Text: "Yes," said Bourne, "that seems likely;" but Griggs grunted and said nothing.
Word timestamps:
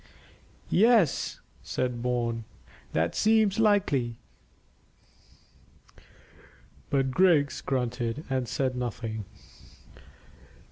"Yes," 0.71 1.41
said 1.61 2.01
Bourne, 2.01 2.43
"that 2.91 3.13
seems 3.13 3.59
likely;" 3.59 4.15
but 6.89 7.11
Griggs 7.11 7.61
grunted 7.61 8.25
and 8.27 8.47
said 8.47 8.75
nothing. 8.75 9.25